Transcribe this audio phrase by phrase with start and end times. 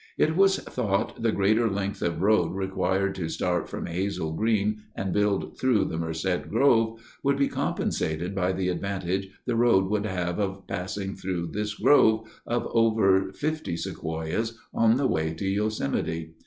[0.17, 5.13] It was thought the greater length of road required to start from Hazel Green and
[5.13, 10.39] build through the Merced Grove would be compensated by the advantage the road would have
[10.39, 16.33] of passing through this grove of over 50 Sequoias on the way to Yosemite.